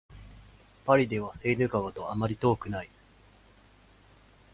[0.83, 2.89] パリではセーヌ川とあまり遠くない